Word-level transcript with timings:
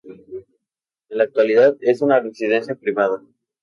En 1.09 1.17
la 1.19 1.25
actualidad, 1.25 1.77
es 1.79 2.01
una 2.01 2.19
residencia 2.19 2.73
privada. 2.73 3.21